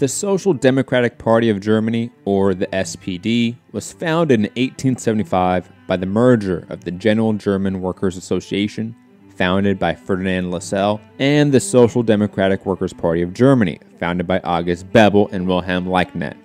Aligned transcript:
The 0.00 0.08
Social 0.08 0.54
Democratic 0.54 1.18
Party 1.18 1.50
of 1.50 1.60
Germany, 1.60 2.10
or 2.24 2.54
the 2.54 2.68
SPD, 2.68 3.56
was 3.72 3.92
founded 3.92 4.40
in 4.40 4.44
1875 4.44 5.70
by 5.86 5.98
the 5.98 6.06
merger 6.06 6.64
of 6.70 6.84
the 6.84 6.90
General 6.90 7.34
German 7.34 7.82
Workers' 7.82 8.16
Association, 8.16 8.96
founded 9.36 9.78
by 9.78 9.94
Ferdinand 9.94 10.50
Lassalle, 10.50 11.02
and 11.18 11.52
the 11.52 11.60
Social 11.60 12.02
Democratic 12.02 12.64
Workers' 12.64 12.94
Party 12.94 13.20
of 13.20 13.34
Germany, 13.34 13.78
founded 13.98 14.26
by 14.26 14.40
August 14.40 14.90
Bebel 14.90 15.28
and 15.32 15.46
Wilhelm 15.46 15.84
Liebknecht. 15.84 16.38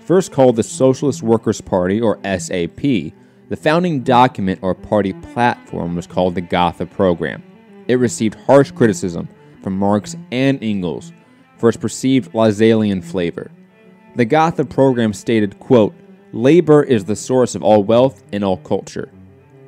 First 0.00 0.32
called 0.32 0.56
the 0.56 0.64
Socialist 0.64 1.22
Workers' 1.22 1.60
Party, 1.60 2.00
or 2.00 2.18
SAP, 2.24 2.80
the 2.80 3.56
founding 3.56 4.02
document 4.02 4.58
or 4.62 4.74
party 4.74 5.12
platform 5.12 5.94
was 5.94 6.08
called 6.08 6.34
the 6.34 6.40
Gotha 6.40 6.86
Program. 6.86 7.44
It 7.86 8.00
received 8.00 8.34
harsh 8.34 8.72
criticism 8.72 9.28
from 9.62 9.78
Marx 9.78 10.16
and 10.32 10.60
Engels 10.60 11.12
for 11.56 11.68
its 11.68 11.78
perceived 11.78 12.32
Lassallean 12.32 13.02
flavor. 13.02 13.50
The 14.14 14.24
Gotha 14.24 14.64
program 14.64 15.12
stated, 15.12 15.58
quote, 15.58 15.94
Labor 16.32 16.82
is 16.82 17.04
the 17.04 17.16
source 17.16 17.54
of 17.54 17.62
all 17.62 17.82
wealth 17.82 18.22
and 18.32 18.44
all 18.44 18.56
culture. 18.58 19.10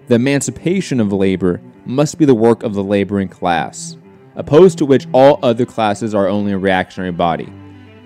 The 0.08 0.16
emancipation 0.16 1.00
of 1.00 1.12
labor 1.12 1.60
must 1.84 2.18
be 2.18 2.24
the 2.24 2.34
work 2.34 2.62
of 2.62 2.74
the 2.74 2.84
laboring 2.84 3.28
class, 3.28 3.96
opposed 4.36 4.78
to 4.78 4.86
which 4.86 5.06
all 5.12 5.38
other 5.42 5.64
classes 5.64 6.14
are 6.14 6.28
only 6.28 6.52
a 6.52 6.58
reactionary 6.58 7.12
body. 7.12 7.52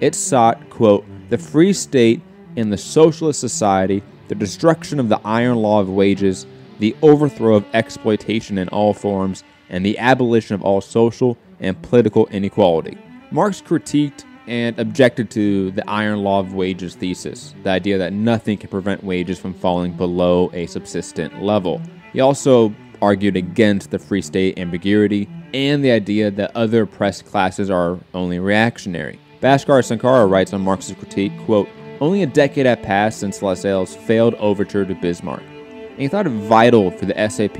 It 0.01 0.15
sought, 0.15 0.69
quote, 0.71 1.05
the 1.31 1.39
free 1.39 1.73
state 1.73 2.21
in 2.57 2.71
the 2.71 2.77
socialist 2.79 3.41
society, 3.41 4.03
the 4.29 4.35
destruction 4.35 5.01
of 5.01 5.09
the 5.09 5.21
iron 5.25 5.57
law 5.57 5.81
of 5.81 5.89
wages, 5.89 6.47
the 6.79 6.97
overthrow 7.03 7.57
of 7.57 7.67
exploitation 7.73 8.59
in 8.59 8.69
all 8.69 8.95
forms, 8.95 9.45
and 9.69 9.87
the 9.87 9.99
abolition 9.99 10.55
of 10.55 10.63
all 10.63 10.81
social 10.81 11.39
and 11.61 11.81
political 11.83 12.27
inequality. 12.29 12.99
Marx 13.33 13.63
critiqued 13.63 14.25
and 14.47 14.79
objected 14.79 15.31
to 15.31 15.71
the 15.71 15.89
iron 15.89 16.23
law 16.23 16.39
of 16.39 16.53
wages 16.53 16.95
thesis, 16.95 17.55
the 17.63 17.71
idea 17.71 17.97
that 17.97 18.13
nothing 18.13 18.59
can 18.59 18.69
prevent 18.69 19.03
wages 19.03 19.39
from 19.39 19.55
falling 19.55 19.93
below 19.93 20.51
a 20.53 20.67
subsistent 20.67 21.43
level. 21.43 21.81
He 22.13 22.21
also 22.21 22.75
argued 23.01 23.37
against 23.37 23.91
the 23.91 23.99
free 23.99 24.21
state 24.21 24.59
ambiguity 24.59 25.31
and 25.55 25.83
the 25.83 25.91
idea 25.91 26.31
that 26.31 26.55
other 26.55 26.83
oppressed 26.83 27.25
classes 27.25 27.71
are 27.71 27.99
only 28.13 28.39
reactionary. 28.39 29.19
Bhaskar 29.41 29.83
Sankara 29.83 30.27
writes 30.27 30.53
on 30.53 30.61
Marx's 30.61 30.95
critique, 30.97 31.33
quote, 31.47 31.69
Only 32.03 32.23
a 32.23 32.27
decade 32.27 32.67
had 32.67 32.83
passed 32.83 33.19
since 33.19 33.41
Lassalle's 33.41 33.97
failed 33.97 34.35
overture 34.35 34.85
to 34.85 34.95
Bismarck, 34.95 35.43
and 35.43 35.99
he 35.99 36.07
thought 36.07 36.27
it 36.27 36.31
vital 36.31 36.91
for 36.91 37.07
the 37.07 37.29
SAP, 37.31 37.59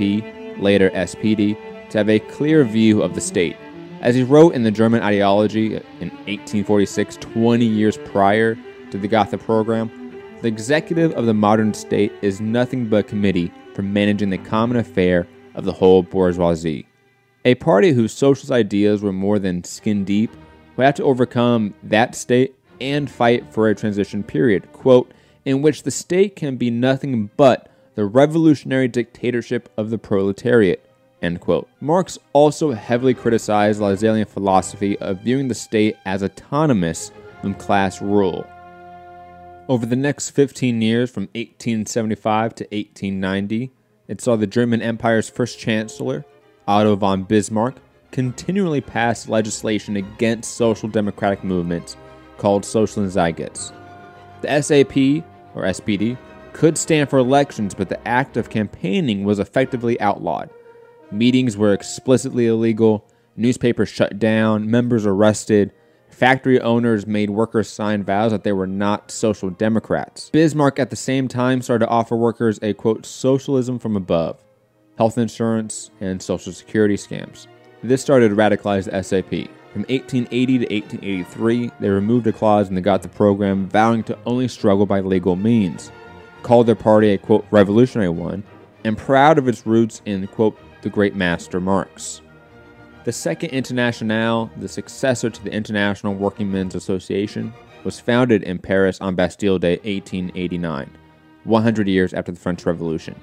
later 0.61 0.91
SPD, 0.91 1.57
to 1.89 1.97
have 1.97 2.09
a 2.09 2.19
clear 2.19 2.63
view 2.63 3.01
of 3.01 3.15
the 3.15 3.21
state, 3.21 3.57
as 4.03 4.15
he 4.15 4.23
wrote 4.23 4.53
in 4.53 4.63
the 4.63 4.71
German 4.71 5.01
ideology 5.01 5.75
in 5.75 6.09
1846, 6.09 7.15
20 7.17 7.65
years 7.65 7.97
prior 7.97 8.55
to 8.91 8.97
the 8.97 9.07
Gotha 9.07 9.37
program, 9.37 9.89
the 10.41 10.49
executive 10.49 11.13
of 11.13 11.25
the 11.25 11.33
modern 11.33 11.73
state 11.73 12.11
is 12.21 12.41
nothing 12.41 12.89
but 12.89 12.97
a 12.97 13.03
committee 13.03 13.49
for 13.73 13.81
managing 13.81 14.29
the 14.29 14.37
common 14.37 14.75
affair 14.75 15.25
of 15.55 15.63
the 15.63 15.71
whole 15.71 16.03
bourgeoisie. 16.03 16.85
A 17.45 17.55
party 17.55 17.93
whose 17.93 18.11
socialist 18.11 18.51
ideas 18.51 19.01
were 19.01 19.13
more 19.13 19.39
than 19.39 19.63
skin 19.63 20.03
deep 20.03 20.35
would 20.75 20.85
have 20.85 20.95
to 20.95 21.03
overcome 21.03 21.73
that 21.83 22.13
state 22.13 22.55
and 22.81 23.09
fight 23.09 23.53
for 23.53 23.69
a 23.69 23.75
transition 23.75 24.21
period, 24.21 24.69
quote, 24.73 25.13
in 25.45 25.61
which 25.61 25.83
the 25.83 25.91
state 25.91 26.35
can 26.35 26.57
be 26.57 26.69
nothing 26.69 27.29
but 27.37 27.69
the 27.95 28.05
revolutionary 28.05 28.89
dictatorship 28.89 29.69
of 29.77 29.91
the 29.91 29.97
proletariat, 29.97 30.85
End 31.23 31.39
quote. 31.39 31.69
Marx 31.79 32.19
also 32.33 32.71
heavily 32.73 33.13
criticized 33.13 33.79
Lassallean 33.79 34.27
philosophy 34.27 34.99
of 34.99 35.21
viewing 35.21 35.47
the 35.47 35.55
state 35.55 35.95
as 36.05 36.21
autonomous 36.21 37.11
from 37.41 37.53
class 37.55 38.01
rule. 38.01 38.45
Over 39.69 39.85
the 39.85 39.95
next 39.95 40.31
15 40.31 40.81
years, 40.81 41.09
from 41.09 41.23
1875 41.33 42.55
to 42.55 42.63
1890, 42.65 43.71
it 44.09 44.19
saw 44.19 44.35
the 44.35 44.45
German 44.45 44.81
Empire's 44.81 45.29
first 45.29 45.57
chancellor, 45.57 46.25
Otto 46.67 46.97
von 46.97 47.23
Bismarck, 47.23 47.77
continually 48.11 48.81
pass 48.81 49.29
legislation 49.29 49.95
against 49.95 50.55
social 50.55 50.89
democratic 50.89 51.41
movements 51.45 51.95
called 52.37 52.63
Sozialisierungsgesetz. 52.63 53.71
The 54.41 54.61
SAP, 54.61 55.23
or 55.55 55.63
SPD, 55.63 56.17
could 56.51 56.77
stand 56.77 57.09
for 57.09 57.17
elections, 57.17 57.73
but 57.73 57.87
the 57.87 58.05
act 58.05 58.35
of 58.35 58.49
campaigning 58.49 59.23
was 59.23 59.39
effectively 59.39 59.99
outlawed. 60.01 60.49
Meetings 61.13 61.55
were 61.55 61.73
explicitly 61.73 62.47
illegal, 62.47 63.05
newspapers 63.35 63.87
shut 63.87 64.17
down, 64.17 64.71
members 64.71 65.05
arrested, 65.05 65.71
factory 66.09 66.59
owners 66.59 67.05
made 67.05 67.29
workers 67.29 67.69
sign 67.69 68.03
vows 68.03 68.31
that 68.31 68.43
they 68.43 68.51
were 68.51 68.65
not 68.65 69.11
social 69.11 69.51
democrats. 69.51 70.31
Bismarck 70.31 70.79
at 70.79 70.89
the 70.89 70.95
same 70.95 71.27
time 71.27 71.61
started 71.61 71.85
to 71.85 71.91
offer 71.91 72.15
workers 72.15 72.57
a 72.63 72.73
quote 72.73 73.05
socialism 73.05 73.77
from 73.77 73.95
above, 73.95 74.43
health 74.97 75.19
insurance, 75.19 75.91
and 76.01 76.19
social 76.19 76.51
security 76.51 76.95
scams. 76.95 77.45
This 77.83 78.01
started 78.01 78.29
to 78.29 78.35
radicalize 78.35 78.89
the 78.89 79.03
SAP. 79.03 79.51
From 79.71 79.83
1880 79.83 80.57
to 80.65 80.73
1883, 80.73 81.71
they 81.79 81.89
removed 81.89 82.25
a 82.25 82.33
clause 82.33 82.69
in 82.69 82.75
the 82.75 83.09
program 83.13 83.69
vowing 83.69 84.03
to 84.05 84.17
only 84.25 84.47
struggle 84.47 84.87
by 84.87 85.01
legal 85.01 85.35
means, 85.35 85.91
called 86.41 86.65
their 86.65 86.73
party 86.73 87.11
a 87.11 87.19
quote 87.19 87.45
revolutionary 87.51 88.09
one, 88.09 88.43
and 88.83 88.97
proud 88.97 89.37
of 89.37 89.47
its 89.47 89.67
roots 89.67 90.01
in 90.05 90.25
quote 90.25 90.57
the 90.83 90.89
great 90.89 91.15
master 91.15 91.59
Marx. 91.59 92.21
The 93.05 93.11
Second 93.11 93.49
Internationale, 93.49 94.51
the 94.57 94.67
successor 94.67 95.29
to 95.29 95.43
the 95.43 95.51
International 95.51 96.13
Working 96.13 96.51
Men's 96.51 96.75
Association, 96.75 97.53
was 97.83 97.99
founded 97.99 98.43
in 98.43 98.59
Paris 98.59 99.01
on 99.01 99.15
Bastille 99.15 99.59
Day 99.59 99.77
1889, 99.77 100.89
100 101.43 101.87
years 101.87 102.13
after 102.13 102.31
the 102.31 102.39
French 102.39 102.65
Revolution. 102.65 103.15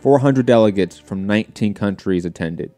400 0.00 0.46
delegates 0.46 0.98
from 0.98 1.26
19 1.26 1.74
countries 1.74 2.24
attended. 2.24 2.70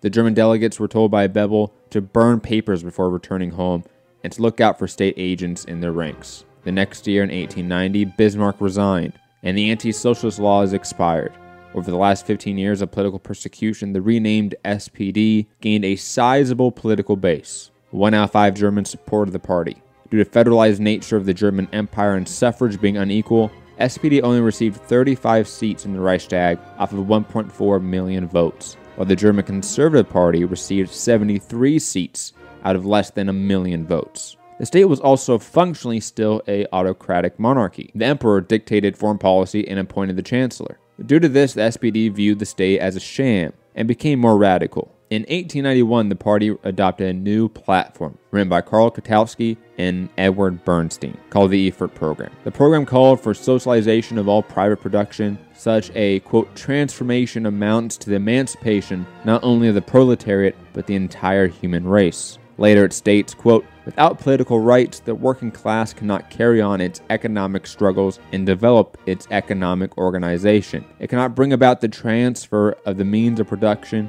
The 0.00 0.10
German 0.10 0.34
delegates 0.34 0.78
were 0.78 0.88
told 0.88 1.10
by 1.10 1.26
Bebel 1.26 1.74
to 1.90 2.00
burn 2.00 2.40
papers 2.40 2.82
before 2.82 3.10
returning 3.10 3.50
home 3.50 3.84
and 4.22 4.32
to 4.32 4.42
look 4.42 4.60
out 4.60 4.78
for 4.78 4.88
state 4.88 5.14
agents 5.16 5.64
in 5.64 5.80
their 5.80 5.92
ranks. 5.92 6.44
The 6.64 6.72
next 6.72 7.06
year, 7.06 7.22
in 7.22 7.28
1890, 7.28 8.06
Bismarck 8.16 8.60
resigned, 8.60 9.14
and 9.42 9.56
the 9.56 9.70
anti 9.70 9.92
socialist 9.92 10.38
laws 10.38 10.72
expired. 10.72 11.32
Over 11.74 11.90
the 11.90 11.96
last 11.96 12.24
15 12.24 12.56
years 12.56 12.80
of 12.80 12.92
political 12.92 13.18
persecution, 13.18 13.92
the 13.92 14.00
renamed 14.00 14.54
SPD 14.64 15.46
gained 15.60 15.84
a 15.84 15.96
sizable 15.96 16.70
political 16.70 17.16
base. 17.16 17.72
One 17.90 18.14
out 18.14 18.24
of 18.24 18.30
five 18.30 18.54
Germans 18.54 18.90
supported 18.90 19.32
the 19.32 19.40
party. 19.40 19.82
Due 20.08 20.22
to 20.22 20.24
the 20.24 20.30
federalized 20.30 20.78
nature 20.78 21.16
of 21.16 21.26
the 21.26 21.34
German 21.34 21.68
Empire 21.72 22.14
and 22.14 22.28
suffrage 22.28 22.80
being 22.80 22.96
unequal, 22.96 23.50
SPD 23.80 24.22
only 24.22 24.40
received 24.40 24.76
35 24.82 25.48
seats 25.48 25.84
in 25.84 25.92
the 25.92 26.00
Reichstag 26.00 26.60
off 26.78 26.92
of 26.92 27.00
1.4 27.00 27.82
million 27.82 28.28
votes, 28.28 28.76
while 28.94 29.06
the 29.06 29.16
German 29.16 29.44
Conservative 29.44 30.08
Party 30.08 30.44
received 30.44 30.90
73 30.90 31.80
seats 31.80 32.34
out 32.62 32.76
of 32.76 32.86
less 32.86 33.10
than 33.10 33.28
a 33.28 33.32
million 33.32 33.84
votes. 33.84 34.36
The 34.60 34.66
state 34.66 34.84
was 34.84 35.00
also 35.00 35.38
functionally 35.38 35.98
still 35.98 36.40
a 36.46 36.66
autocratic 36.72 37.40
monarchy. 37.40 37.90
The 37.96 38.04
emperor 38.04 38.40
dictated 38.40 38.96
foreign 38.96 39.18
policy 39.18 39.66
and 39.66 39.80
appointed 39.80 40.14
the 40.14 40.22
chancellor. 40.22 40.78
Due 41.04 41.18
to 41.18 41.28
this, 41.28 41.54
the 41.54 41.62
SPD 41.62 42.12
viewed 42.12 42.38
the 42.38 42.46
state 42.46 42.78
as 42.78 42.94
a 42.94 43.00
sham 43.00 43.52
and 43.74 43.88
became 43.88 44.20
more 44.20 44.36
radical. 44.36 44.94
In 45.10 45.22
1891, 45.22 46.08
the 46.08 46.16
party 46.16 46.56
adopted 46.62 47.08
a 47.08 47.12
new 47.12 47.48
platform 47.48 48.16
written 48.30 48.48
by 48.48 48.62
Karl 48.62 48.90
Kautsky 48.90 49.56
and 49.76 50.08
Eduard 50.16 50.64
Bernstein 50.64 51.18
called 51.30 51.50
the 51.50 51.68
Erfurt 51.68 51.94
Program. 51.94 52.32
The 52.44 52.50
program 52.50 52.86
called 52.86 53.20
for 53.20 53.34
socialization 53.34 54.18
of 54.18 54.28
all 54.28 54.42
private 54.42 54.80
production. 54.80 55.38
Such 55.52 55.90
a, 55.94 56.20
quote, 56.20 56.54
transformation 56.56 57.46
amounts 57.46 57.96
to 57.98 58.10
the 58.10 58.16
emancipation 58.16 59.06
not 59.24 59.44
only 59.44 59.68
of 59.68 59.74
the 59.74 59.82
proletariat, 59.82 60.56
but 60.72 60.86
the 60.86 60.96
entire 60.96 61.48
human 61.48 61.86
race. 61.86 62.38
Later 62.56 62.84
it 62.84 62.92
states, 62.92 63.34
quote, 63.34 63.66
Without 63.84 64.18
political 64.18 64.60
rights, 64.60 65.00
the 65.00 65.14
working 65.14 65.50
class 65.50 65.92
cannot 65.92 66.30
carry 66.30 66.60
on 66.60 66.80
its 66.80 67.02
economic 67.10 67.66
struggles 67.66 68.18
and 68.32 68.46
develop 68.46 68.96
its 69.04 69.28
economic 69.30 69.98
organization. 69.98 70.84
It 70.98 71.08
cannot 71.08 71.34
bring 71.34 71.52
about 71.52 71.82
the 71.82 71.88
transfer 71.88 72.72
of 72.86 72.96
the 72.96 73.04
means 73.04 73.40
of 73.40 73.48
production 73.48 74.08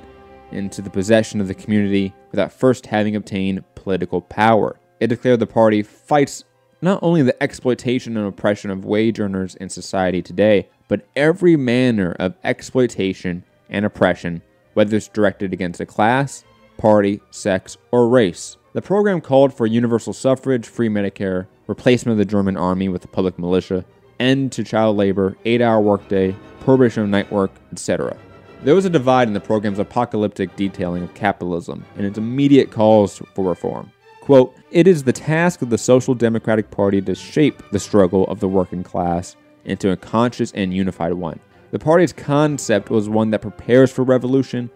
into 0.51 0.81
the 0.81 0.89
possession 0.89 1.41
of 1.41 1.49
the 1.49 1.53
community 1.53 2.13
without 2.31 2.53
first 2.53 2.85
having 2.85 3.17
obtained 3.17 3.63
political 3.75 4.21
power. 4.21 4.79
It 5.01 5.07
declared 5.07 5.41
the 5.41 5.47
party 5.47 5.83
fights 5.83 6.45
not 6.81 6.99
only 7.01 7.21
the 7.21 7.43
exploitation 7.43 8.15
and 8.15 8.27
oppression 8.27 8.71
of 8.71 8.85
wage 8.85 9.19
earners 9.19 9.55
in 9.55 9.67
society 9.69 10.21
today, 10.21 10.69
but 10.87 11.05
every 11.15 11.57
manner 11.57 12.15
of 12.19 12.35
exploitation 12.43 13.43
and 13.69 13.85
oppression, 13.85 14.41
whether 14.73 14.95
it's 14.95 15.07
directed 15.09 15.51
against 15.51 15.81
a 15.81 15.85
class, 15.85 16.45
party, 16.77 17.19
sex, 17.31 17.77
or 17.91 18.07
race. 18.07 18.55
The 18.75 18.81
program 18.81 19.21
called 19.21 19.53
for 19.53 19.65
universal 19.65 20.11
suffrage, 20.11 20.67
free 20.67 20.89
Medicare, 20.89 21.47
replacement 21.67 22.11
of 22.11 22.17
the 22.17 22.29
German 22.29 22.57
army 22.57 22.89
with 22.89 23.03
the 23.03 23.07
public 23.07 23.39
militia, 23.39 23.85
end 24.19 24.51
to 24.51 24.65
child 24.65 24.97
labor, 24.97 25.37
8 25.45 25.61
hour 25.61 25.79
workday, 25.79 26.35
prohibition 26.59 27.03
of 27.03 27.07
night 27.07 27.31
work, 27.31 27.51
etc. 27.71 28.17
There 28.63 28.75
was 28.75 28.83
a 28.83 28.89
divide 28.89 29.29
in 29.29 29.33
the 29.33 29.39
program's 29.39 29.79
apocalyptic 29.79 30.57
detailing 30.57 31.03
of 31.03 31.13
capitalism 31.13 31.85
and 31.95 32.05
its 32.05 32.17
immediate 32.17 32.69
calls 32.69 33.21
for 33.33 33.45
reform. 33.47 33.93
Quote, 34.19 34.53
it 34.71 34.87
is 34.87 35.03
the 35.03 35.13
task 35.13 35.61
of 35.61 35.69
the 35.69 35.77
Social 35.77 36.13
Democratic 36.13 36.69
Party 36.69 36.99
to 37.03 37.15
shape 37.15 37.63
the 37.71 37.79
struggle 37.79 38.27
of 38.27 38.41
the 38.41 38.49
working 38.49 38.83
class 38.83 39.37
into 39.63 39.91
a 39.91 39.95
conscious 39.95 40.51
and 40.51 40.73
unified 40.73 41.13
one. 41.13 41.39
The 41.71 41.79
party's 41.79 42.11
concept 42.11 42.89
was 42.89 43.07
one 43.07 43.29
that 43.31 43.41
prepares 43.41 43.89
for 43.89 44.03
revolution, 44.03 44.69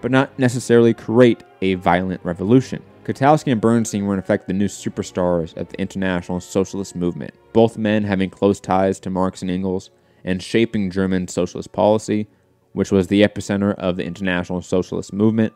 but 0.00 0.10
not 0.10 0.38
necessarily 0.38 0.94
create 0.94 1.44
a 1.60 1.74
violent 1.74 2.24
revolution. 2.24 2.82
Kautsky 3.04 3.50
and 3.50 3.60
Bernstein 3.60 4.06
were 4.06 4.14
in 4.14 4.20
effect 4.20 4.46
the 4.46 4.52
new 4.52 4.68
superstars 4.68 5.56
of 5.56 5.68
the 5.68 5.80
international 5.80 6.40
socialist 6.40 6.94
movement, 6.94 7.34
both 7.52 7.76
men 7.76 8.04
having 8.04 8.30
close 8.30 8.60
ties 8.60 9.00
to 9.00 9.10
Marx 9.10 9.42
and 9.42 9.50
Engels 9.50 9.90
and 10.24 10.40
shaping 10.40 10.90
German 10.90 11.26
socialist 11.26 11.72
policy, 11.72 12.28
which 12.72 12.92
was 12.92 13.08
the 13.08 13.22
epicenter 13.22 13.74
of 13.74 13.96
the 13.96 14.04
international 14.04 14.62
socialist 14.62 15.12
movement. 15.12 15.52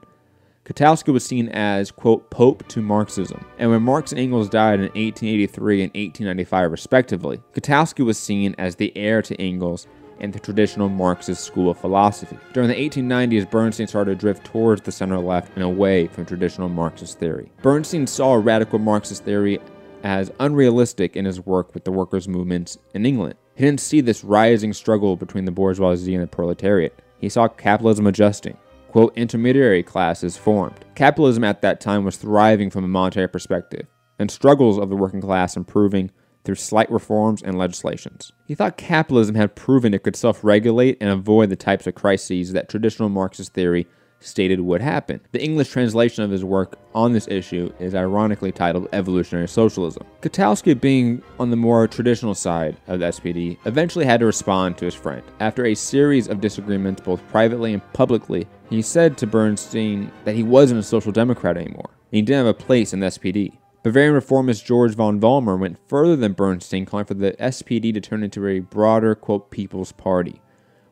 Kautsky 0.65 1.13
was 1.13 1.25
seen 1.25 1.49
as, 1.51 1.93
quote, 1.93 2.29
Pope 2.31 2.67
to 2.67 2.83
Marxism. 2.83 3.47
And 3.59 3.71
when 3.71 3.83
Marx 3.83 4.11
and 4.11 4.21
Engels 4.21 4.49
died 4.49 4.81
in 4.81 4.87
1883 4.87 5.83
and 5.83 5.91
1895, 5.91 6.73
respectively, 6.73 7.41
Kautsky 7.55 8.05
was 8.05 8.19
seen 8.19 8.57
as 8.59 8.75
the 8.75 8.95
heir 8.97 9.23
to 9.23 9.41
Engels 9.41 9.87
and 10.21 10.33
the 10.33 10.39
traditional 10.39 10.89
Marxist 10.89 11.45
school 11.45 11.71
of 11.71 11.79
philosophy. 11.79 12.39
During 12.53 12.69
the 12.69 12.75
1890s, 12.75 13.51
Bernstein 13.51 13.87
started 13.87 14.13
to 14.13 14.21
drift 14.21 14.45
towards 14.45 14.83
the 14.83 14.93
center 14.93 15.19
left 15.19 15.53
and 15.55 15.65
away 15.65 16.07
from 16.09 16.27
traditional 16.27 16.69
Marxist 16.69 17.19
theory. 17.19 17.51
Bernstein 17.63 18.07
saw 18.07 18.35
radical 18.35 18.79
Marxist 18.79 19.25
theory 19.25 19.59
as 20.03 20.31
unrealistic 20.41 21.17
in 21.17 21.25
his 21.25 21.41
work 21.45 21.75
with 21.75 21.85
the 21.85 21.93
workers' 21.93 22.29
movements 22.29 22.79
in 22.95 23.05
England. 23.05 23.35
He 23.55 23.65
didn't 23.65 23.81
see 23.81 24.01
this 24.01 24.23
rising 24.23 24.73
struggle 24.73 25.17
between 25.17 25.47
the 25.47 25.51
bourgeoisie 25.51 26.15
and 26.15 26.23
the 26.23 26.29
proletariat. 26.29 27.01
He 27.19 27.29
saw 27.29 27.49
capitalism 27.49 28.07
adjusting. 28.07 28.57
Quote, 28.93 29.17
intermediary 29.17 29.83
classes 29.83 30.37
formed. 30.37 30.85
Capitalism 30.95 31.45
at 31.45 31.61
that 31.63 31.81
time 31.81 32.05
was 32.05 32.17
thriving 32.17 32.71
from 32.71 32.85
a 32.85 32.89
monetary 32.89 33.29
perspective, 33.29 33.87
and 34.19 34.31
struggles 34.31 34.79
of 34.79 34.89
the 34.89 34.97
working 34.97 35.21
class 35.21 35.57
improving 35.57 36.11
through 36.47 36.55
slight 36.55 36.91
reforms 36.91 37.43
and 37.43 37.59
legislations. 37.59 38.33
He 38.47 38.55
thought 38.55 38.79
capitalism 38.79 39.35
had 39.35 39.55
proven 39.55 39.93
it 39.93 40.03
could 40.03 40.17
self 40.17 40.43
regulate 40.43 40.97
and 41.01 41.11
avoid 41.11 41.51
the 41.51 41.57
types 41.57 41.87
of 41.87 41.95
crises 41.95 42.53
that 42.53 42.69
traditional 42.69 43.09
Marxist 43.09 43.53
theory 43.53 43.87
stated 44.21 44.61
would 44.61 44.81
happen. 44.81 45.21
The 45.33 45.43
English 45.43 45.69
translation 45.71 46.25
of 46.25 46.31
his 46.31 46.45
work 46.45 46.79
on 46.95 47.13
this 47.13 47.29
issue 47.29 47.73
is 47.79 47.95
ironically 47.95 48.53
titled 48.53 48.89
Evolutionary 48.93 49.49
Socialism. 49.49 50.07
Kautsky, 50.23 50.81
being 50.81 51.23
on 51.39 51.51
the 51.51 51.57
more 51.57 51.87
traditional 51.87 52.35
side 52.35 52.77
of 52.87 53.01
the 53.01 53.07
SPD, 53.07 53.59
eventually 53.67 54.05
had 54.05 54.21
to 54.21 54.27
respond 54.27 54.79
to 54.79 54.85
his 54.85 54.95
friend. 54.95 55.23
After 55.41 55.67
a 55.67 55.75
series 55.75 56.29
of 56.29 56.41
disagreements 56.41 57.03
both 57.03 57.27
privately 57.29 57.73
and 57.75 57.93
publicly, 57.93 58.47
he 58.71 58.83
said 58.83 59.17
to 59.19 59.27
Bernstein 59.27 60.11
that 60.25 60.35
he 60.35 60.43
wasn't 60.43 60.81
a 60.81 60.83
social 60.83 61.13
democrat 61.13 61.57
anymore. 61.57 61.91
He 62.11 62.23
didn't 62.23 62.47
have 62.47 62.55
a 62.55 62.55
place 62.55 62.93
in 62.93 63.01
the 63.01 63.07
SPD. 63.07 63.59
Bavarian 63.87 64.15
reformist 64.15 64.67
George 64.67 64.97
von 64.97 65.21
Vollmar 65.21 65.57
went 65.57 65.79
further 65.87 66.17
than 66.17 66.33
Bernstein, 66.33 66.85
calling 66.87 67.07
for 67.07 67.15
the 67.15 67.37
SPD 67.39 67.95
to 67.95 68.01
turn 68.01 68.25
into 68.25 68.45
a 68.49 68.59
broader, 68.59 69.15
quote, 69.15 69.53
People's 69.53 69.93
Party, 69.93 70.41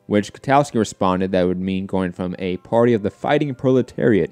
which 0.05 0.31
Kautsky 0.31 0.79
responded 0.79 1.33
that 1.33 1.45
would 1.45 1.59
mean 1.59 1.87
going 1.87 2.13
from 2.13 2.37
a 2.39 2.55
party 2.55 2.93
of 2.93 3.03
the 3.03 3.11
fighting 3.11 3.53
proletariat 3.53 4.31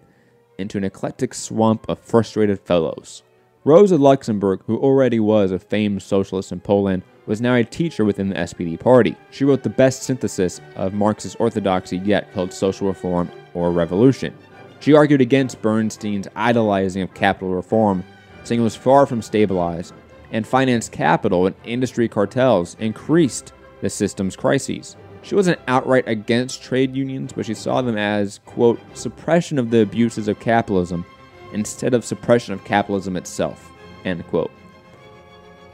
into 0.57 0.77
an 0.77 0.85
eclectic 0.85 1.33
swamp 1.33 1.85
of 1.89 1.99
frustrated 1.99 2.57
fellows. 2.57 3.21
Rosa 3.65 3.97
Luxemburg, 3.97 4.61
who 4.65 4.77
already 4.77 5.19
was 5.19 5.51
a 5.51 5.59
famed 5.59 6.01
socialist 6.01 6.53
in 6.53 6.61
Poland, 6.61 7.03
was 7.25 7.41
now 7.41 7.55
a 7.55 7.65
teacher 7.65 8.05
within 8.05 8.29
the 8.29 8.35
SPD 8.35 8.79
party. 8.79 9.17
She 9.31 9.43
wrote 9.43 9.63
the 9.63 9.69
best 9.69 10.03
synthesis 10.03 10.61
of 10.77 10.93
Marxist 10.93 11.35
orthodoxy 11.37 11.97
yet 11.97 12.31
called 12.31 12.53
Social 12.53 12.87
Reform 12.87 13.29
or 13.53 13.73
Revolution. 13.73 14.33
She 14.79 14.93
argued 14.93 15.19
against 15.19 15.61
Bernstein's 15.61 16.29
idolizing 16.37 17.01
of 17.01 17.13
capital 17.13 17.53
reform 17.53 18.05
saying 18.43 18.61
it 18.61 18.63
was 18.63 18.75
far 18.75 19.05
from 19.05 19.21
stabilized, 19.21 19.93
and 20.31 20.45
financed 20.45 20.91
capital 20.91 21.45
and 21.45 21.55
industry 21.63 22.07
cartels 22.07 22.75
increased 22.79 23.53
the 23.81 23.89
system's 23.89 24.35
crises. 24.35 24.95
She 25.21 25.35
wasn't 25.35 25.59
outright 25.67 26.07
against 26.07 26.61
trade 26.61 26.95
unions, 26.95 27.31
but 27.31 27.45
she 27.45 27.53
saw 27.53 27.81
them 27.81 27.97
as, 27.97 28.39
quote, 28.45 28.79
suppression 28.93 29.57
of 29.57 29.69
the 29.69 29.81
abuses 29.81 30.27
of 30.27 30.39
capitalism 30.39 31.05
instead 31.53 31.93
of 31.93 32.03
suppression 32.03 32.53
of 32.53 32.63
capitalism 32.65 33.15
itself, 33.15 33.71
end 34.03 34.25
quote. 34.27 34.51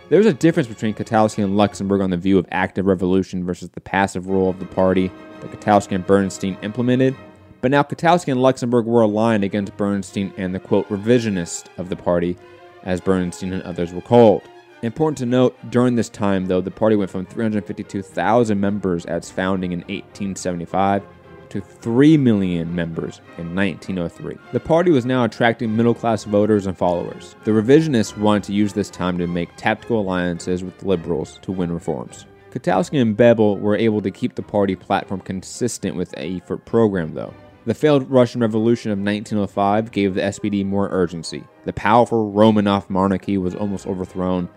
There 0.09 0.17
was 0.17 0.27
a 0.27 0.33
difference 0.33 0.67
between 0.67 0.93
Kautsky 0.93 1.43
and 1.43 1.55
Luxemburg 1.55 2.01
on 2.01 2.09
the 2.09 2.17
view 2.17 2.37
of 2.37 2.47
active 2.51 2.85
revolution 2.85 3.45
versus 3.45 3.69
the 3.69 3.81
passive 3.81 4.27
role 4.27 4.49
of 4.49 4.59
the 4.59 4.65
party 4.65 5.11
that 5.39 5.61
Kautsky 5.61 5.93
and 5.93 6.05
Bernstein 6.05 6.57
implemented, 6.61 7.15
but 7.61 7.71
now 7.71 7.83
Kautsky 7.83 8.31
and 8.31 8.41
Luxemburg 8.41 8.85
were 8.85 9.01
aligned 9.01 9.43
against 9.43 9.77
Bernstein 9.77 10.33
and 10.37 10.53
the 10.53 10.59
quote 10.59 10.89
revisionist 10.89 11.67
of 11.77 11.89
the 11.89 11.95
party 11.95 12.37
as 12.83 13.01
Bernstein 13.01 13.53
and 13.53 13.63
others 13.63 13.93
were 13.93 14.01
called. 14.01 14.43
Important 14.81 15.17
to 15.17 15.25
note, 15.25 15.57
during 15.69 15.95
this 15.95 16.09
time, 16.09 16.45
though, 16.45 16.61
the 16.61 16.71
party 16.71 16.95
went 16.95 17.11
from 17.11 17.25
352,000 17.25 18.59
members 18.59 19.05
at 19.07 19.17
its 19.17 19.29
founding 19.29 19.73
in 19.73 19.79
1875 19.79 21.03
to 21.49 21.59
3 21.59 22.17
million 22.17 22.73
members 22.73 23.21
in 23.37 23.53
1903. 23.55 24.37
The 24.51 24.59
party 24.59 24.91
was 24.91 25.05
now 25.05 25.25
attracting 25.25 25.75
middle 25.75 25.93
class 25.93 26.23
voters 26.23 26.67
and 26.67 26.77
followers. 26.77 27.35
The 27.43 27.51
revisionists 27.51 28.17
wanted 28.17 28.43
to 28.43 28.53
use 28.53 28.71
this 28.71 28.89
time 28.89 29.17
to 29.17 29.27
make 29.27 29.49
tactical 29.57 29.99
alliances 29.99 30.63
with 30.63 30.83
liberals 30.83 31.39
to 31.41 31.51
win 31.51 31.71
reforms. 31.71 32.25
Kautsky 32.51 33.01
and 33.01 33.15
Bebel 33.15 33.57
were 33.57 33.75
able 33.75 34.01
to 34.01 34.11
keep 34.11 34.35
the 34.35 34.41
party 34.41 34.75
platform 34.75 35.21
consistent 35.21 35.95
with 35.95 36.11
the 36.11 36.37
Erfurt 36.37 36.65
program, 36.65 37.13
though. 37.13 37.33
The 37.65 37.73
failed 37.73 38.09
Russian 38.09 38.41
Revolution 38.41 38.91
of 38.91 38.99
1905 38.99 39.91
gave 39.91 40.13
the 40.13 40.21
SPD 40.21 40.65
more 40.65 40.87
urgency. 40.91 41.43
The 41.65 41.73
powerful 41.73 42.31
Romanov 42.31 42.89
monarchy 42.89 43.37
was 43.37 43.53
almost 43.53 43.85
overthrown, 43.85 44.47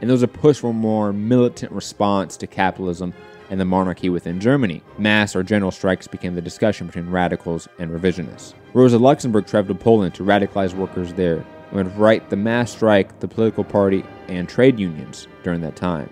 and 0.00 0.08
there 0.08 0.14
was 0.14 0.22
a 0.22 0.28
push 0.28 0.58
for 0.58 0.70
a 0.70 0.72
more 0.72 1.12
militant 1.12 1.72
response 1.72 2.36
to 2.36 2.46
capitalism 2.46 3.14
and 3.50 3.60
the 3.60 3.64
monarchy 3.64 4.08
within 4.08 4.40
Germany. 4.40 4.80
Mass 4.96 5.34
or 5.34 5.42
general 5.42 5.72
strikes 5.72 6.06
became 6.06 6.36
the 6.36 6.40
discussion 6.40 6.86
between 6.86 7.10
radicals 7.10 7.68
and 7.80 7.90
revisionists. 7.90 8.54
Rosa 8.74 8.98
Luxemburg 8.98 9.46
traveled 9.46 9.78
to 9.78 9.84
Poland 9.84 10.14
to 10.14 10.24
radicalize 10.24 10.72
workers 10.72 11.12
there 11.14 11.44
and 11.70 11.76
would 11.76 11.98
write 11.98 12.30
the 12.30 12.36
mass 12.36 12.70
strike, 12.70 13.18
the 13.18 13.28
political 13.28 13.64
party, 13.64 14.04
and 14.28 14.48
trade 14.48 14.78
unions 14.78 15.26
during 15.42 15.60
that 15.62 15.76
time, 15.76 16.08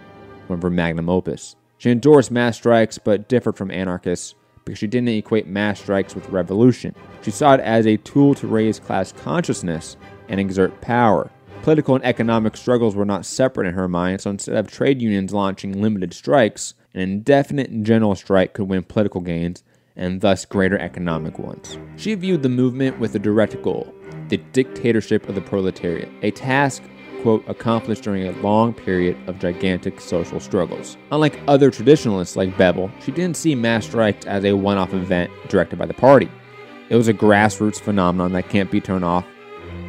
of 0.49 0.63
her 0.63 0.69
magnum 0.69 1.09
opus. 1.09 1.55
She 1.79 1.91
endorsed 1.91 2.31
mass 2.31 2.57
strikes 2.57 2.99
but 2.99 3.29
differed 3.29 3.57
from 3.57 3.71
anarchists 3.71 4.35
because 4.65 4.79
she 4.79 4.87
didn't 4.87 5.09
equate 5.09 5.47
mass 5.47 5.81
strikes 5.81 6.15
with 6.15 6.29
revolution. 6.29 6.95
She 7.23 7.31
saw 7.31 7.55
it 7.55 7.61
as 7.61 7.87
a 7.87 7.97
tool 7.99 8.35
to 8.37 8.47
raise 8.47 8.81
class 8.81 9.13
consciousness 9.13 9.97
and 10.29 10.41
exert 10.41 10.81
power. 10.81 11.31
Political 11.63 11.97
and 11.97 12.05
economic 12.05 12.57
struggles 12.57 12.97
were 12.97 13.05
not 13.05 13.27
separate 13.27 13.67
in 13.67 13.75
her 13.75 13.89
mind, 13.89 14.23
so 14.23 14.31
instead 14.31 14.57
of 14.57 14.71
trade 14.71 15.03
unions 15.03 15.33
launching 15.33 15.83
limited 15.83 16.15
strikes, 16.15 16.75
an 16.95 17.01
indefinite 17.01 17.83
general 17.83 18.15
strike 18.15 18.55
could 18.55 18.69
win 18.69 18.83
political 18.83 19.21
gains 19.21 19.63
and 19.97 20.23
thus 20.23 20.47
greater 20.47 20.79
economic 20.79 21.39
ones. 21.39 21.79
She 21.97 22.15
viewed 22.15 22.43
the 22.43 22.49
movement 22.49 22.99
with 22.99 23.15
a 23.15 23.19
direct 23.19 23.61
goal 23.63 23.93
the 24.29 24.39
dictatorship 24.53 25.29
of 25.29 25.35
the 25.35 25.41
proletariat, 25.41 26.09
a 26.23 26.31
task 26.31 26.85
quote, 27.23 27.45
accomplished 27.49 28.03
during 28.03 28.27
a 28.27 28.33
long 28.41 28.73
period 28.73 29.17
of 29.27 29.39
gigantic 29.39 30.01
social 30.01 30.41
struggles. 30.41 30.97
Unlike 31.13 31.41
other 31.49 31.71
traditionalists 31.71 32.37
like 32.37 32.57
Bebel, 32.57 32.91
she 33.05 33.13
didn't 33.13 33.37
see 33.37 33.55
mass 33.55 33.87
strikes 33.87 34.27
as 34.27 34.45
a 34.45 34.53
one 34.53 34.79
off 34.79 34.95
event 34.95 35.31
directed 35.49 35.79
by 35.79 35.87
the 35.87 35.95
party. 35.95 36.31
It 36.89 36.97
was 36.97 37.09
a 37.09 37.15
grassroots 37.15 37.81
phenomenon 37.81 38.33
that 38.33 38.49
can't 38.49 38.71
be 38.71 38.81
turned 38.81 39.05
off 39.05 39.25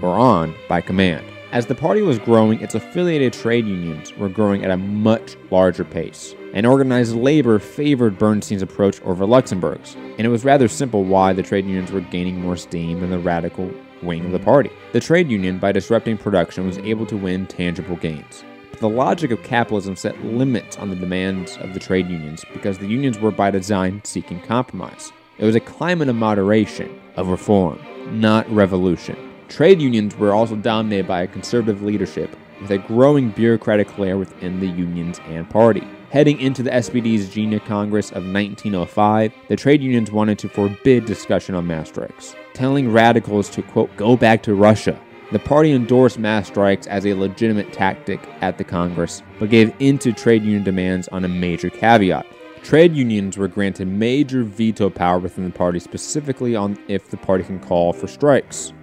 or 0.01 0.17
on 0.17 0.53
by 0.69 0.81
command. 0.81 1.25
As 1.51 1.65
the 1.65 1.75
party 1.75 2.01
was 2.01 2.17
growing, 2.17 2.61
its 2.61 2.75
affiliated 2.75 3.33
trade 3.33 3.65
unions 3.65 4.15
were 4.15 4.29
growing 4.29 4.63
at 4.63 4.71
a 4.71 4.77
much 4.77 5.35
larger 5.49 5.83
pace. 5.83 6.33
And 6.53 6.65
organized 6.65 7.15
labor 7.15 7.59
favored 7.59 8.17
Bernstein's 8.17 8.61
approach 8.61 9.01
over 9.01 9.25
Luxemburg's, 9.25 9.95
and 9.95 10.21
it 10.21 10.29
was 10.29 10.45
rather 10.45 10.67
simple 10.67 11.03
why 11.03 11.33
the 11.33 11.43
trade 11.43 11.65
unions 11.65 11.91
were 11.91 12.01
gaining 12.01 12.39
more 12.39 12.55
steam 12.55 13.01
than 13.01 13.09
the 13.09 13.19
radical 13.19 13.69
wing 14.03 14.25
of 14.25 14.31
the 14.31 14.39
party. 14.39 14.71
The 14.93 14.99
trade 14.99 15.29
union, 15.29 15.57
by 15.57 15.71
disrupting 15.71 16.17
production, 16.17 16.65
was 16.65 16.77
able 16.79 17.05
to 17.07 17.17
win 17.17 17.47
tangible 17.47 17.95
gains. 17.95 18.43
But 18.71 18.79
the 18.79 18.89
logic 18.89 19.31
of 19.31 19.43
capitalism 19.43 19.95
set 19.95 20.23
limits 20.23 20.77
on 20.77 20.89
the 20.89 20.95
demands 20.95 21.57
of 21.57 21.73
the 21.73 21.79
trade 21.79 22.09
unions 22.09 22.45
because 22.53 22.77
the 22.77 22.87
unions 22.87 23.19
were 23.19 23.31
by 23.31 23.51
design 23.51 24.01
seeking 24.03 24.41
compromise. 24.41 25.11
It 25.37 25.45
was 25.45 25.55
a 25.55 25.59
climate 25.59 26.09
of 26.09 26.15
moderation, 26.15 26.99
of 27.15 27.27
reform, 27.27 27.79
not 28.11 28.49
revolution. 28.51 29.17
Trade 29.49 29.81
unions 29.81 30.15
were 30.15 30.33
also 30.33 30.55
dominated 30.55 31.07
by 31.07 31.23
a 31.23 31.27
conservative 31.27 31.81
leadership 31.81 32.35
with 32.61 32.71
a 32.71 32.77
growing 32.77 33.31
bureaucratic 33.31 33.97
layer 33.97 34.17
within 34.17 34.59
the 34.59 34.67
unions 34.67 35.19
and 35.27 35.49
party. 35.49 35.87
Heading 36.11 36.41
into 36.41 36.61
the 36.61 36.71
SPD's 36.71 37.29
Jena 37.29 37.61
Congress 37.61 38.09
of 38.09 38.25
1905, 38.25 39.31
the 39.47 39.55
trade 39.55 39.81
unions 39.81 40.11
wanted 40.11 40.37
to 40.39 40.49
forbid 40.49 41.05
discussion 41.05 41.55
on 41.55 41.67
mass 41.67 41.87
strikes, 41.87 42.35
telling 42.53 42.91
radicals 42.91 43.49
to, 43.51 43.61
quote, 43.61 43.95
go 43.95 44.17
back 44.17 44.43
to 44.43 44.53
Russia. 44.53 44.99
The 45.31 45.39
party 45.39 45.71
endorsed 45.71 46.19
mass 46.19 46.47
strikes 46.47 46.85
as 46.85 47.05
a 47.05 47.13
legitimate 47.13 47.71
tactic 47.71 48.19
at 48.41 48.57
the 48.57 48.65
Congress, 48.65 49.23
but 49.39 49.49
gave 49.49 49.73
in 49.79 49.97
to 49.99 50.11
trade 50.11 50.43
union 50.43 50.65
demands 50.65 51.07
on 51.13 51.23
a 51.23 51.29
major 51.29 51.69
caveat. 51.69 52.25
Trade 52.61 52.93
unions 52.93 53.37
were 53.37 53.47
granted 53.47 53.87
major 53.87 54.43
veto 54.43 54.89
power 54.89 55.17
within 55.17 55.45
the 55.45 55.49
party, 55.49 55.79
specifically 55.79 56.57
on 56.57 56.77
if 56.89 57.09
the 57.09 57.15
party 57.15 57.45
can 57.45 57.61
call 57.61 57.93
for 57.93 58.09
strikes. 58.09 58.73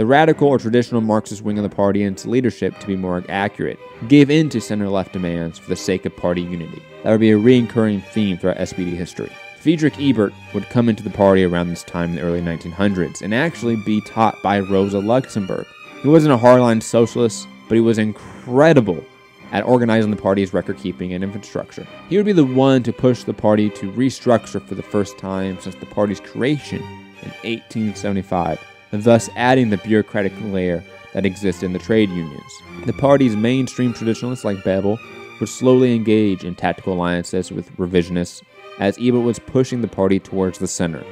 The 0.00 0.06
radical 0.06 0.48
or 0.48 0.56
traditional 0.56 1.02
Marxist 1.02 1.42
wing 1.42 1.58
of 1.58 1.62
the 1.62 1.76
party 1.76 2.04
and 2.04 2.16
its 2.16 2.24
leadership, 2.24 2.78
to 2.78 2.86
be 2.86 2.96
more 2.96 3.22
accurate, 3.28 3.78
gave 4.08 4.30
in 4.30 4.48
to 4.48 4.58
center 4.58 4.88
left 4.88 5.12
demands 5.12 5.58
for 5.58 5.68
the 5.68 5.76
sake 5.76 6.06
of 6.06 6.16
party 6.16 6.40
unity. 6.40 6.80
That 7.02 7.10
would 7.10 7.20
be 7.20 7.32
a 7.32 7.36
recurring 7.36 8.00
theme 8.00 8.38
throughout 8.38 8.56
SPD 8.56 8.96
history. 8.96 9.30
Friedrich 9.58 10.00
Ebert 10.00 10.32
would 10.54 10.70
come 10.70 10.88
into 10.88 11.02
the 11.02 11.10
party 11.10 11.44
around 11.44 11.68
this 11.68 11.84
time 11.84 12.08
in 12.08 12.16
the 12.16 12.22
early 12.22 12.40
1900s 12.40 13.20
and 13.20 13.34
actually 13.34 13.76
be 13.76 14.00
taught 14.00 14.42
by 14.42 14.60
Rosa 14.60 15.00
Luxemburg. 15.00 15.66
He 16.00 16.08
wasn't 16.08 16.32
a 16.32 16.38
hardline 16.38 16.82
socialist, 16.82 17.46
but 17.68 17.74
he 17.74 17.82
was 17.82 17.98
incredible 17.98 19.04
at 19.52 19.66
organizing 19.66 20.10
the 20.10 20.16
party's 20.16 20.54
record 20.54 20.78
keeping 20.78 21.12
and 21.12 21.22
infrastructure. 21.22 21.86
He 22.08 22.16
would 22.16 22.24
be 22.24 22.32
the 22.32 22.42
one 22.42 22.82
to 22.84 22.92
push 22.94 23.24
the 23.24 23.34
party 23.34 23.68
to 23.68 23.92
restructure 23.92 24.66
for 24.66 24.76
the 24.76 24.82
first 24.82 25.18
time 25.18 25.60
since 25.60 25.74
the 25.74 25.84
party's 25.84 26.20
creation 26.20 26.80
in 26.80 27.28
1875, 27.42 28.58
thus 28.92 29.30
adding 29.36 29.70
the 29.70 29.78
bureaucratic 29.78 30.32
layer 30.42 30.82
that 31.12 31.26
exists 31.26 31.62
in 31.62 31.72
the 31.72 31.78
trade 31.78 32.10
unions. 32.10 32.52
The 32.86 32.92
party's 32.92 33.36
mainstream 33.36 33.92
traditionalists 33.92 34.44
like 34.44 34.64
Bebel 34.64 34.98
would 35.38 35.48
slowly 35.48 35.94
engage 35.94 36.44
in 36.44 36.54
tactical 36.54 36.94
alliances 36.94 37.50
with 37.50 37.74
revisionists 37.76 38.42
as 38.78 38.98
Ebert 38.98 39.22
was 39.22 39.38
pushing 39.38 39.80
the 39.80 39.88
party 39.88 40.18
towards 40.18 40.58
the 40.58 40.68
center. 40.68 41.04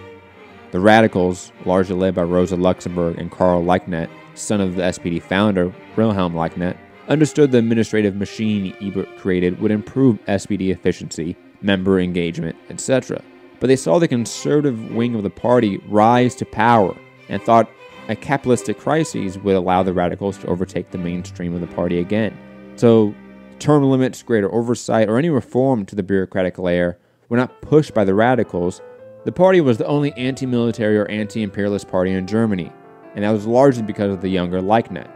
The 0.70 0.80
radicals, 0.80 1.52
largely 1.64 1.96
led 1.96 2.14
by 2.14 2.22
Rosa 2.22 2.56
Luxemburg 2.56 3.18
and 3.18 3.30
Karl 3.30 3.62
Liebknecht, 3.62 4.10
son 4.34 4.60
of 4.60 4.76
the 4.76 4.82
SPD 4.82 5.22
founder, 5.22 5.72
Wilhelm 5.96 6.34
Liebknecht, 6.34 6.76
understood 7.08 7.50
the 7.50 7.58
administrative 7.58 8.14
machine 8.14 8.74
Ebert 8.80 9.08
created 9.18 9.60
would 9.60 9.70
improve 9.70 10.22
SPD 10.26 10.70
efficiency, 10.70 11.36
member 11.62 11.98
engagement, 11.98 12.54
etc. 12.68 13.22
But 13.60 13.68
they 13.68 13.76
saw 13.76 13.98
the 13.98 14.08
conservative 14.08 14.90
wing 14.90 15.14
of 15.14 15.22
the 15.22 15.30
party 15.30 15.78
rise 15.88 16.34
to 16.36 16.44
power 16.44 16.94
and 17.28 17.42
thought 17.42 17.70
a 18.08 18.16
capitalistic 18.16 18.78
crisis 18.78 19.36
would 19.36 19.54
allow 19.54 19.82
the 19.82 19.92
radicals 19.92 20.38
to 20.38 20.46
overtake 20.46 20.90
the 20.90 20.98
mainstream 20.98 21.54
of 21.54 21.60
the 21.60 21.66
party 21.68 21.98
again. 21.98 22.36
So, 22.76 23.14
term 23.58 23.84
limits, 23.84 24.22
greater 24.22 24.52
oversight, 24.52 25.08
or 25.08 25.18
any 25.18 25.30
reform 25.30 25.84
to 25.86 25.96
the 25.96 26.02
bureaucratic 26.02 26.58
layer 26.58 26.98
were 27.28 27.36
not 27.36 27.60
pushed 27.60 27.92
by 27.92 28.04
the 28.04 28.14
radicals, 28.14 28.80
the 29.24 29.32
party 29.32 29.60
was 29.60 29.76
the 29.76 29.86
only 29.86 30.12
anti 30.12 30.46
military 30.46 30.96
or 30.96 31.06
anti 31.06 31.42
imperialist 31.42 31.88
party 31.88 32.12
in 32.12 32.26
Germany, 32.26 32.72
and 33.14 33.24
that 33.24 33.30
was 33.30 33.46
largely 33.46 33.82
because 33.82 34.12
of 34.12 34.22
the 34.22 34.28
younger 34.28 34.60
Liebknecht. 34.60 35.10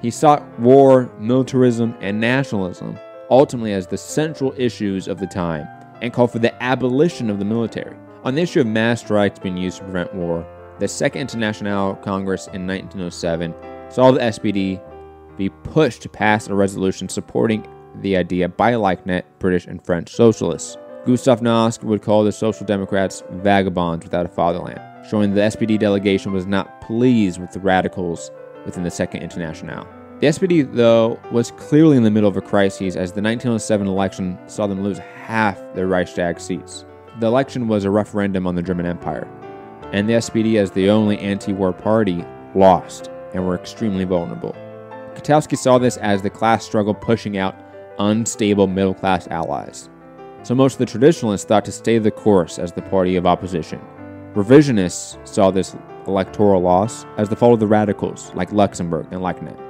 He 0.00 0.10
sought 0.10 0.58
war, 0.58 1.12
militarism, 1.18 1.94
and 2.00 2.18
nationalism 2.20 2.98
ultimately 3.30 3.72
as 3.72 3.86
the 3.86 3.96
central 3.96 4.52
issues 4.56 5.08
of 5.08 5.18
the 5.18 5.26
time 5.26 5.66
and 6.02 6.12
called 6.12 6.32
for 6.32 6.38
the 6.40 6.62
abolition 6.62 7.30
of 7.30 7.38
the 7.38 7.44
military. 7.44 7.96
On 8.24 8.34
the 8.34 8.42
issue 8.42 8.60
of 8.60 8.66
mass 8.66 9.00
strikes 9.00 9.38
being 9.38 9.56
used 9.56 9.78
to 9.78 9.84
prevent 9.84 10.14
war, 10.14 10.46
the 10.80 10.88
Second 10.88 11.20
International 11.20 11.94
Congress 11.96 12.46
in 12.46 12.66
1907 12.66 13.54
saw 13.90 14.10
the 14.10 14.20
SPD 14.20 14.80
be 15.36 15.50
pushed 15.50 16.00
to 16.02 16.08
pass 16.08 16.48
a 16.48 16.54
resolution 16.54 17.06
supporting 17.06 17.66
the 18.00 18.16
idea 18.16 18.48
by 18.48 18.72
Liebknecht, 18.72 19.24
British 19.38 19.66
and 19.66 19.84
French 19.84 20.10
socialists. 20.10 20.78
Gustav 21.04 21.40
Noske 21.40 21.84
would 21.84 22.00
call 22.00 22.24
the 22.24 22.32
Social 22.32 22.64
Democrats 22.64 23.22
vagabonds 23.30 24.04
without 24.04 24.24
a 24.24 24.28
fatherland, 24.30 24.80
showing 25.08 25.34
the 25.34 25.42
SPD 25.42 25.78
delegation 25.78 26.32
was 26.32 26.46
not 26.46 26.80
pleased 26.80 27.38
with 27.38 27.52
the 27.52 27.60
radicals 27.60 28.30
within 28.64 28.82
the 28.82 28.90
Second 28.90 29.22
International. 29.22 29.86
The 30.20 30.28
SPD, 30.28 30.74
though, 30.74 31.20
was 31.30 31.50
clearly 31.52 31.98
in 31.98 32.04
the 32.04 32.10
middle 32.10 32.28
of 32.28 32.36
a 32.36 32.42
crisis 32.42 32.96
as 32.96 33.12
the 33.12 33.22
1907 33.22 33.86
election 33.86 34.38
saw 34.46 34.66
them 34.66 34.82
lose 34.82 34.98
half 34.98 35.58
their 35.74 35.86
Reichstag 35.88 36.40
seats. 36.40 36.86
The 37.18 37.26
election 37.26 37.68
was 37.68 37.84
a 37.84 37.90
referendum 37.90 38.46
on 38.46 38.54
the 38.54 38.62
German 38.62 38.86
Empire, 38.86 39.26
and 39.92 40.08
the 40.08 40.14
SPD, 40.14 40.56
as 40.56 40.70
the 40.70 40.90
only 40.90 41.18
anti 41.18 41.52
war 41.52 41.72
party, 41.72 42.24
lost 42.54 43.10
and 43.34 43.46
were 43.46 43.54
extremely 43.54 44.04
vulnerable. 44.04 44.54
Kautsky 45.14 45.56
saw 45.56 45.76
this 45.78 45.98
as 45.98 46.22
the 46.22 46.30
class 46.30 46.64
struggle 46.64 46.94
pushing 46.94 47.36
out 47.36 47.54
unstable 47.98 48.66
middle 48.66 48.94
class 48.94 49.28
allies 49.28 49.90
so 50.42 50.54
most 50.54 50.74
of 50.74 50.78
the 50.78 50.86
traditionalists 50.86 51.44
thought 51.44 51.64
to 51.64 51.72
stay 51.72 51.98
the 51.98 52.10
course 52.10 52.58
as 52.58 52.72
the 52.72 52.82
party 52.82 53.16
of 53.16 53.26
opposition. 53.26 53.80
Revisionists 54.34 55.18
saw 55.26 55.50
this 55.50 55.76
electoral 56.06 56.62
loss 56.62 57.04
as 57.16 57.28
the 57.28 57.36
fall 57.36 57.52
of 57.54 57.60
the 57.60 57.66
radicals 57.66 58.32
like 58.34 58.52
Luxemburg 58.52 59.06
and 59.10 59.20
Liebknecht. 59.20 59.60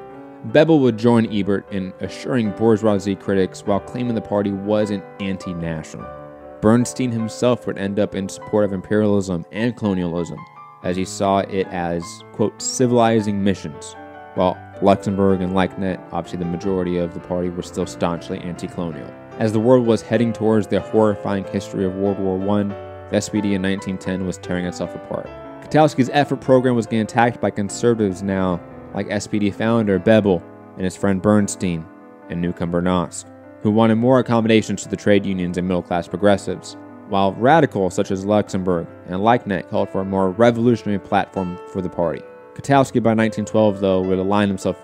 Bebel 0.53 0.81
would 0.81 0.97
join 0.97 1.31
Ebert 1.33 1.71
in 1.73 1.93
assuring 2.00 2.53
bourgeoisie 2.53 3.17
critics 3.17 3.67
while 3.67 3.81
claiming 3.81 4.15
the 4.15 4.21
party 4.21 4.53
wasn't 4.53 5.05
anti 5.21 5.53
national. 5.53 6.20
Bernstein 6.61 7.11
himself 7.11 7.67
would 7.67 7.79
end 7.79 7.99
up 7.99 8.14
in 8.14 8.29
support 8.29 8.67
of 8.67 8.73
imperialism 8.73 9.47
and 9.50 9.76
colonialism, 9.76 10.38
as 10.83 10.97
he 10.97 11.05
saw 11.05 11.38
it 11.38 11.67
as, 11.69 12.05
quote, 12.33 12.61
civilizing 12.61 13.43
missions, 13.43 13.95
while 14.35 14.59
Luxemburg 14.83 15.40
and 15.40 15.52
Liebknecht, 15.52 16.12
obviously 16.12 16.38
the 16.38 16.45
majority 16.45 16.99
of 16.99 17.14
the 17.14 17.21
party, 17.21 17.49
were 17.49 17.62
still 17.62 17.87
staunchly 17.87 18.38
anti 18.40 18.67
colonial. 18.67 19.11
As 19.38 19.52
the 19.52 19.61
world 19.61 19.87
was 19.87 20.02
heading 20.02 20.33
towards 20.35 20.67
the 20.67 20.81
horrifying 20.81 21.45
history 21.45 21.87
of 21.87 21.95
World 21.95 22.19
War 22.19 22.37
I, 22.59 22.64
the 23.09 23.17
SPD 23.17 23.55
in 23.55 23.62
1910 23.62 24.26
was 24.26 24.37
tearing 24.38 24.67
itself 24.67 24.95
apart. 24.95 25.29
Kautsky's 25.71 26.11
Erfurt 26.11 26.40
program 26.40 26.75
was 26.75 26.87
getting 26.87 27.02
attacked 27.02 27.40
by 27.40 27.50
conservatives 27.50 28.23
now, 28.23 28.61
like 28.93 29.07
SPD 29.09 29.55
founder 29.55 29.99
Bebel 29.99 30.43
and 30.75 30.85
his 30.85 30.97
friend 30.97 31.23
Bernstein 31.23 31.87
and 32.29 32.40
newcomer 32.40 32.83
Noske, 32.83 33.31
who 33.62 33.71
wanted 33.71 33.97
more 33.97 34.19
accommodations 34.19 34.83
to 34.83 34.88
the 34.88 34.97
trade 34.97 35.26
unions 35.26 35.59
and 35.59 35.67
middle 35.67 35.83
class 35.83 36.09
progressives, 36.09 36.76
while 37.09 37.35
radicals 37.35 37.95
such 37.95 38.11
as 38.11 38.25
Luxemburg 38.25 38.87
and 39.07 39.17
Liebknecht 39.17 39.69
called 39.69 39.90
for 39.90 40.00
a 40.00 40.05
more 40.05 40.31
revolutionary 40.31 40.99
platform 40.99 41.59
for 41.73 41.83
the 41.83 41.88
party. 41.88 42.23
Kautsky 42.55 43.02
by 43.02 43.14
1912, 43.14 43.81
though, 43.81 44.02
would 44.02 44.19
align 44.19 44.49
himself 44.49 44.76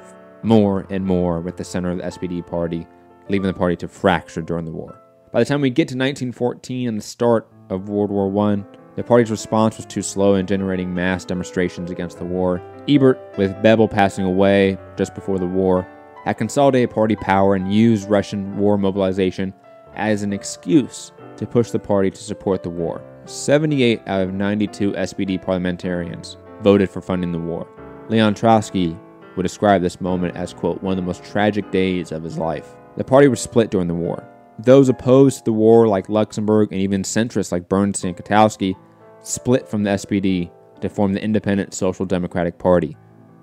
more 0.42 0.86
and 0.88 1.04
more 1.04 1.40
with 1.40 1.56
the 1.56 1.64
center 1.64 1.90
of 1.90 1.98
the 1.98 2.04
SPD 2.04 2.46
party 2.46 2.86
leaving 3.28 3.46
the 3.46 3.54
party 3.54 3.76
to 3.76 3.88
fracture 3.88 4.42
during 4.42 4.64
the 4.64 4.70
war. 4.70 5.00
By 5.32 5.40
the 5.40 5.44
time 5.44 5.60
we 5.60 5.70
get 5.70 5.88
to 5.88 5.94
1914 5.94 6.88
and 6.88 6.98
the 6.98 7.02
start 7.02 7.48
of 7.70 7.88
World 7.88 8.10
War 8.10 8.50
I, 8.50 8.64
the 8.94 9.02
party's 9.02 9.30
response 9.30 9.76
was 9.76 9.86
too 9.86 10.02
slow 10.02 10.36
in 10.36 10.46
generating 10.46 10.94
mass 10.94 11.24
demonstrations 11.24 11.90
against 11.90 12.18
the 12.18 12.24
war. 12.24 12.62
Ebert, 12.88 13.18
with 13.36 13.60
Bebel 13.62 13.88
passing 13.88 14.24
away 14.24 14.78
just 14.96 15.14
before 15.14 15.38
the 15.38 15.46
war, 15.46 15.86
had 16.26 16.36
consolidated 16.36 16.90
party 16.90 17.14
power 17.16 17.54
and 17.54 17.72
used 17.72 18.10
Russian 18.10 18.58
war 18.58 18.76
mobilization 18.76 19.54
as 19.94 20.22
an 20.22 20.32
excuse 20.32 21.12
to 21.36 21.46
push 21.46 21.70
the 21.70 21.78
party 21.78 22.10
to 22.10 22.22
support 22.22 22.62
the 22.64 22.68
war. 22.68 23.02
78 23.26 24.02
out 24.06 24.22
of 24.22 24.34
92 24.34 24.92
SPD 24.92 25.40
parliamentarians 25.40 26.36
voted 26.62 26.90
for 26.90 27.00
funding 27.00 27.30
the 27.30 27.38
war. 27.38 27.68
Leon 28.08 28.34
Trotsky 28.34 28.96
would 29.36 29.44
describe 29.44 29.82
this 29.82 30.00
moment 30.00 30.36
as, 30.36 30.52
quote, 30.52 30.82
one 30.82 30.92
of 30.92 30.96
the 30.96 31.02
most 31.02 31.24
tragic 31.24 31.70
days 31.70 32.10
of 32.10 32.24
his 32.24 32.36
life. 32.36 32.74
The 32.96 33.04
party 33.04 33.28
was 33.28 33.40
split 33.40 33.70
during 33.70 33.88
the 33.88 33.94
war. 33.94 34.28
Those 34.58 34.88
opposed 34.88 35.38
to 35.38 35.44
the 35.44 35.52
war, 35.52 35.86
like 35.86 36.08
Luxemburg 36.08 36.72
and 36.72 36.80
even 36.80 37.02
centrists 37.02 37.52
like 37.52 37.68
Bernstein 37.68 38.14
and 38.16 38.24
Kautsky, 38.24 38.74
split 39.20 39.68
from 39.68 39.84
the 39.84 39.90
SPD 39.90 40.50
to 40.80 40.88
form 40.88 41.12
the 41.12 41.22
Independent 41.22 41.74
Social 41.74 42.06
Democratic 42.06 42.58
Party, 42.58 42.96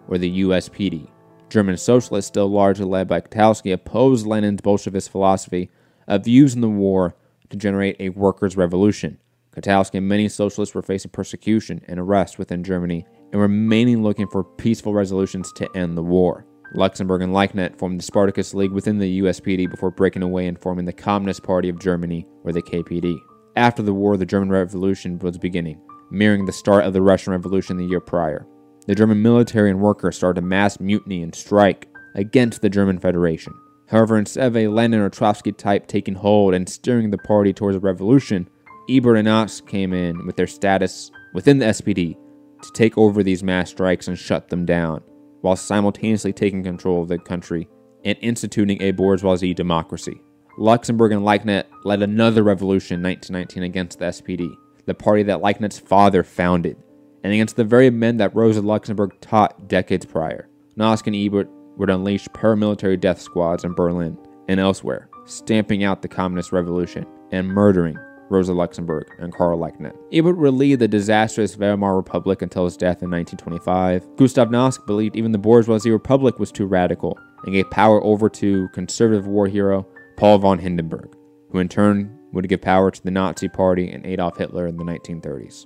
or 0.08 0.18
the 0.18 0.42
USPD. 0.42 1.13
German 1.54 1.78
socialists, 1.78 2.28
still 2.28 2.48
largely 2.48 2.86
led 2.86 3.08
by 3.08 3.22
Kautsky, 3.22 3.72
opposed 3.72 4.26
Lenin's 4.26 4.62
Bolshevist 4.62 5.10
philosophy 5.10 5.70
of 6.08 6.28
using 6.28 6.62
the 6.62 6.70
war 6.70 7.16
to 7.52 7.56
generate 7.58 7.96
a 8.00 8.10
workers' 8.10 8.58
revolution. 8.58 9.20
Kautsky 9.56 10.00
and 10.00 10.08
many 10.08 10.28
socialists 10.28 10.74
were 10.74 10.82
facing 10.82 11.12
persecution 11.12 11.80
and 11.88 12.00
arrest 12.00 12.40
within 12.40 12.64
Germany 12.64 13.06
and 13.32 13.40
were 13.40 13.48
mainly 13.48 13.96
looking 13.96 14.28
for 14.30 14.44
peaceful 14.44 14.96
resolutions 14.96 15.52
to 15.54 15.70
end 15.76 15.96
the 15.96 16.02
war. 16.02 16.44
Luxemburg 16.74 17.22
and 17.22 17.34
Liebknecht 17.34 17.78
formed 17.78 18.00
the 18.00 18.04
Spartacus 18.04 18.56
League 18.56 18.72
within 18.72 18.98
the 18.98 19.22
USPD 19.22 19.70
before 19.70 19.92
breaking 19.92 20.24
away 20.24 20.48
and 20.48 20.60
forming 20.60 20.86
the 20.86 20.92
Communist 20.92 21.44
Party 21.44 21.70
of 21.70 21.80
Germany, 21.80 22.26
or 22.44 22.52
the 22.52 22.64
KPD. 22.64 23.16
After 23.56 23.84
the 23.84 23.94
war, 23.94 24.18
the 24.18 24.26
German 24.26 24.50
Revolution 24.50 25.20
was 25.20 25.38
beginning, 25.38 25.80
mirroring 26.10 26.46
the 26.46 26.52
start 26.52 26.84
of 26.84 26.94
the 26.94 27.02
Russian 27.04 27.32
Revolution 27.32 27.78
the 27.78 27.86
year 27.86 28.02
prior. 28.02 28.48
The 28.86 28.96
German 28.96 29.22
military 29.22 29.70
and 29.70 29.80
workers 29.80 30.18
started 30.18 30.44
a 30.44 30.46
mass 30.46 30.80
mutiny 30.80 31.24
and 31.24 31.34
strike 31.34 31.88
against 32.16 32.62
the 32.62 32.70
German 32.70 33.00
Federation. 33.00 33.54
However, 33.88 34.18
instead 34.18 34.48
of 34.48 34.58
a 34.58 34.68
Lenin 34.68 35.00
or 35.00 35.10
Trotsky 35.10 35.54
type 35.54 35.88
taking 35.88 36.16
hold 36.16 36.54
and 36.54 36.68
steering 36.68 37.10
the 37.10 37.18
party 37.18 37.54
towards 37.54 37.78
a 37.78 37.80
revolution, 37.80 38.50
Ebert 38.90 39.18
and 39.18 39.28
Noske 39.28 39.66
came 39.68 39.94
in 39.94 40.26
with 40.26 40.36
their 40.36 40.48
status 40.48 41.12
within 41.34 41.60
the 41.60 41.68
SPD 41.68 42.18
to 42.62 42.72
take 42.74 42.98
over 42.98 43.24
these 43.24 43.44
mass 43.44 43.70
strikes 43.70 44.08
and 44.08 44.20
shut 44.20 44.50
them 44.50 44.66
down 44.66 45.02
while 45.42 45.56
simultaneously 45.56 46.34
taking 46.34 46.64
control 46.64 47.02
of 47.02 47.08
the 47.08 47.18
country 47.18 47.68
and 48.04 48.18
instituting 48.22 48.82
a 48.82 48.92
bourgeoisie 48.92 49.54
democracy. 49.54 50.22
Luxemburg 50.58 51.12
and 51.14 51.22
Liebknecht 51.22 51.66
led 51.84 52.02
another 52.02 52.44
revolution 52.44 53.00
in 53.00 53.04
1919 53.04 53.64
against 53.64 54.00
the 54.00 54.06
SPD, 54.06 54.50
the 54.86 54.94
party 54.94 55.24
that 55.24 55.40
Liebknecht's 55.40 55.80
father 55.80 56.24
founded, 56.24 56.78
and 57.24 57.34
against 57.34 57.56
the 57.56 57.64
very 57.64 57.90
men 57.90 58.18
that 58.18 58.36
Rosa 58.36 58.62
Luxemburg 58.62 59.20
taught 59.22 59.68
decades 59.68 60.06
prior. 60.06 60.50
Noske 60.78 61.08
and 61.08 61.16
Ebert 61.16 61.50
would 61.78 61.90
unleash 61.90 62.28
paramilitary 62.30 63.00
death 63.00 63.22
squads 63.22 63.64
in 63.64 63.74
Berlin 63.74 64.18
and 64.48 64.60
elsewhere, 64.60 65.10
stamping 65.26 65.84
out 65.84 66.02
the 66.02 66.08
communist 66.08 66.52
revolution 66.52 67.06
and 67.32 67.48
murdering 67.48 67.98
Rosa 68.30 68.54
Luxemburg, 68.54 69.06
and 69.20 69.34
Karl 69.34 69.60
Liebknecht. 69.60 69.96
Able 70.12 70.34
to 70.34 70.52
lead 70.52 70.80
the 70.80 70.88
disastrous 70.88 71.56
Weimar 71.56 71.96
Republic 71.96 72.42
until 72.42 72.66
his 72.66 72.76
death 72.76 73.04
in 73.04 73.12
1925, 73.12 74.16
Gustav 74.16 74.50
Noske 74.50 74.86
believed 74.86 75.16
even 75.16 75.32
the 75.32 75.38
bourgeoisie 75.38 75.92
republic 75.92 76.40
was 76.40 76.52
too 76.52 76.66
radical 76.66 77.18
and 77.44 77.54
gave 77.54 77.70
power 77.70 78.04
over 78.04 78.30
to 78.30 78.68
conservative 78.70 79.28
war 79.28 79.48
hero 79.48 79.86
Paul 80.18 80.40
von 80.40 80.58
Hindenburg, 80.58 81.16
who 81.52 81.60
in 81.60 81.70
turn 81.70 82.18
would 82.32 82.50
give 82.50 82.62
power 82.62 82.90
to 82.90 83.04
the 83.04 83.12
Nazi 83.12 83.48
Party 83.48 83.92
and 83.92 84.06
Adolf 84.06 84.38
Hitler 84.38 84.66
in 84.68 84.78
the 84.78 84.84
1930s. 84.84 85.66